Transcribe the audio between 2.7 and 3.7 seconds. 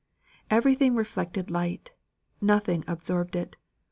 absorbed it.